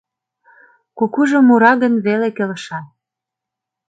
Кукужо 0.97 1.39
мура 1.47 1.71
гын, 1.81 1.93
веле 2.05 2.29
келша. 2.37 2.79